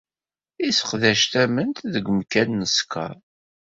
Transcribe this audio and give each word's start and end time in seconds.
Yesseqdac 0.63 1.21
tamemt 1.31 1.79
deg 1.93 2.05
umkan 2.11 2.49
n 2.55 2.65
uskeṛ. 2.67 3.15